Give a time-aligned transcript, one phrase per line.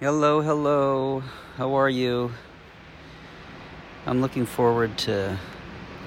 [0.00, 1.22] Hello, hello.
[1.56, 2.32] How are you?
[4.06, 5.38] I'm looking forward to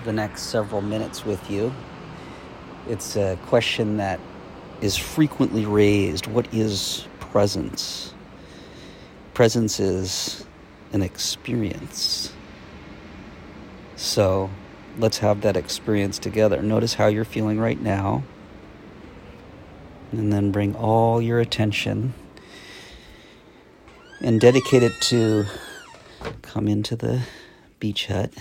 [0.04, 1.74] the next several minutes with you.
[2.90, 4.20] It's a question that
[4.82, 6.28] is frequently raised.
[6.28, 8.14] What is presence?
[9.34, 10.46] Presence is
[10.92, 12.34] an experience.
[13.96, 14.50] So
[14.98, 16.62] let's have that experience together.
[16.62, 18.24] Notice how you're feeling right now.
[20.12, 22.14] And then bring all your attention
[24.22, 25.46] and dedicate it to
[26.42, 27.22] come into the
[27.80, 28.32] beach hut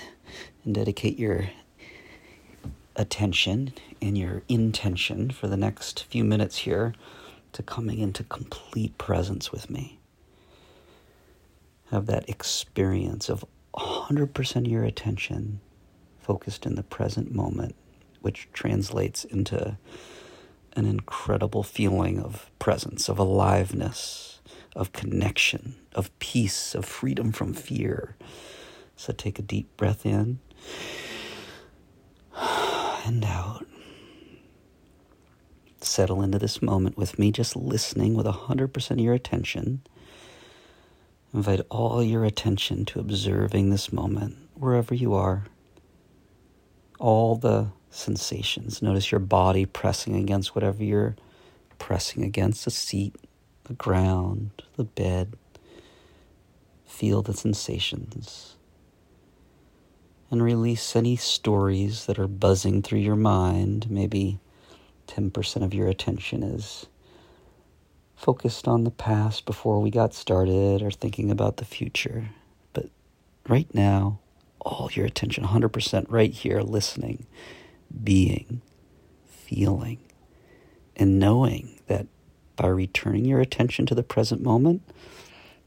[0.65, 1.51] and dedicate your
[2.97, 6.95] attention and your intention for the next few minutes here
[7.53, 9.98] to coming into complete presence with me.
[11.91, 15.61] Have that experience of 100% of your attention
[16.19, 17.75] focused in the present moment,
[18.23, 19.77] which translates into
[20.75, 24.36] an incredible feeling of presence, of aliveness
[24.77, 28.15] of connection, of peace, of freedom from fear.
[28.95, 30.39] So take a deep breath in
[32.37, 33.67] and out.
[35.81, 39.83] Settle into this moment with me, just listening with 100% of your attention.
[41.33, 45.45] Invite all your attention to observing this moment, wherever you are.
[46.98, 48.83] All the sensations.
[48.83, 51.17] Notice your body pressing against whatever you're
[51.78, 53.15] pressing against a seat,
[53.67, 55.34] the ground, the bed.
[56.86, 58.56] Feel the sensations.
[60.31, 63.91] And release any stories that are buzzing through your mind.
[63.91, 64.39] Maybe
[65.09, 66.87] 10% of your attention is
[68.17, 72.31] focused on the past before we got started or thinking about the future.
[72.72, 72.87] But
[73.48, 74.20] right now,
[74.61, 77.27] all your attention, 100% right here, listening,
[78.03, 78.62] being,
[79.27, 79.98] feeling,
[80.97, 81.75] and knowing
[82.57, 84.83] by returning your attention to the present moment,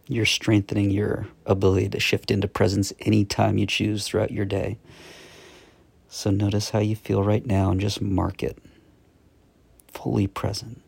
[0.07, 4.77] you're strengthening your ability to shift into presence anytime you choose throughout your day.
[6.07, 8.57] So notice how you feel right now and just mark it
[9.91, 10.81] fully present.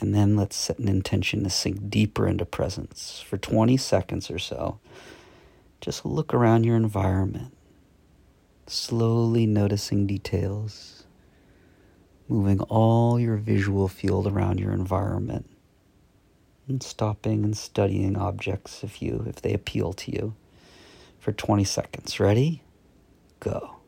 [0.00, 4.38] And then let's set an intention to sink deeper into presence for 20 seconds or
[4.38, 4.80] so.
[5.80, 7.56] Just look around your environment,
[8.66, 11.01] slowly noticing details
[12.32, 15.48] moving all your visual field around your environment
[16.66, 20.34] and stopping and studying objects if you if they appeal to you
[21.18, 22.18] for 20 seconds.
[22.18, 22.62] Ready?
[23.38, 23.81] Go.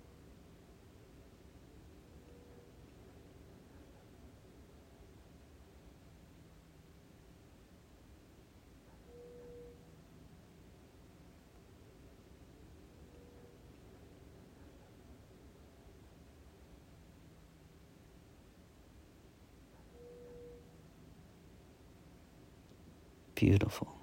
[23.44, 23.94] Beautiful.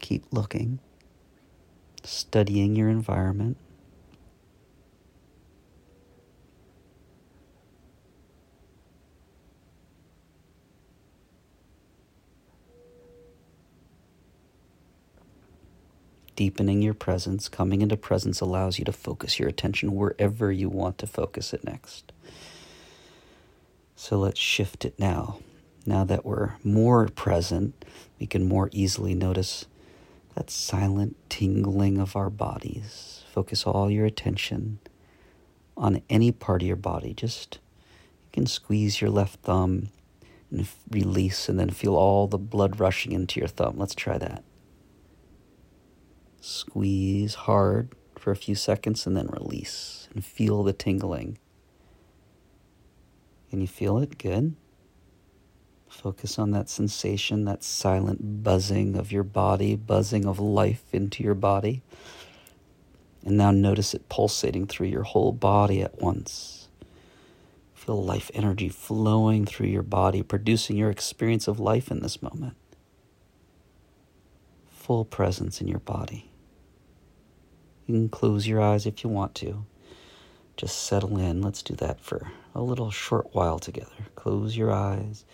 [0.00, 0.80] Keep looking,
[2.02, 3.56] studying your environment.
[16.34, 20.98] Deepening your presence, coming into presence allows you to focus your attention wherever you want
[20.98, 22.10] to focus it next.
[23.94, 25.38] So let's shift it now
[25.86, 27.84] now that we're more present,
[28.18, 29.66] we can more easily notice
[30.34, 33.24] that silent tingling of our bodies.
[33.32, 34.78] Focus all your attention
[35.76, 37.14] on any part of your body.
[37.14, 37.58] Just
[38.24, 39.88] you can squeeze your left thumb
[40.50, 43.76] and release, and then feel all the blood rushing into your thumb.
[43.78, 44.42] Let's try that.
[46.40, 51.38] Squeeze hard for a few seconds and then release and feel the tingling.
[53.48, 54.18] Can you feel it?
[54.18, 54.56] Good.
[55.90, 61.34] Focus on that sensation, that silent buzzing of your body, buzzing of life into your
[61.34, 61.82] body.
[63.24, 66.68] And now notice it pulsating through your whole body at once.
[67.74, 72.54] Feel life energy flowing through your body, producing your experience of life in this moment.
[74.70, 76.30] Full presence in your body.
[77.86, 79.66] You can close your eyes if you want to.
[80.56, 81.42] Just settle in.
[81.42, 84.06] Let's do that for a little short while together.
[84.14, 85.24] Close your eyes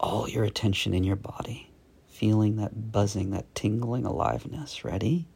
[0.00, 1.70] all your attention in your body,
[2.08, 4.82] feeling that buzzing, that tingling aliveness.
[4.82, 5.28] Ready?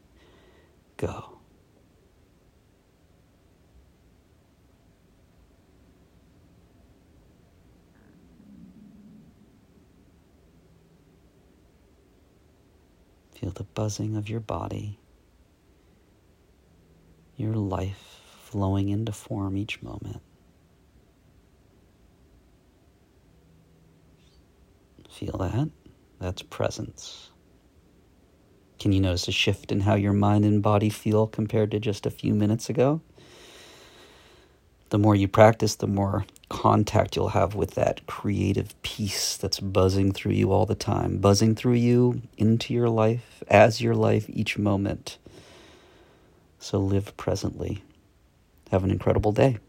[0.97, 1.37] Go.
[13.39, 14.97] Feel the buzzing of your body,
[17.35, 20.21] your life flowing into form each moment.
[25.15, 25.69] Feel that?
[26.19, 27.29] That's presence.
[28.79, 32.05] Can you notice a shift in how your mind and body feel compared to just
[32.05, 32.99] a few minutes ago?
[34.89, 40.11] The more you practice, the more contact you'll have with that creative peace that's buzzing
[40.11, 44.57] through you all the time, buzzing through you into your life, as your life, each
[44.57, 45.17] moment.
[46.59, 47.85] So live presently.
[48.69, 49.59] Have an incredible day.